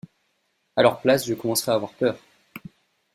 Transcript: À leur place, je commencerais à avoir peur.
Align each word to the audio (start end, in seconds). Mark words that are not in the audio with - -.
À 0.77 0.81
leur 0.81 0.99
place, 0.99 1.27
je 1.27 1.35
commencerais 1.35 1.73
à 1.73 1.75
avoir 1.75 1.91
peur. 1.93 2.17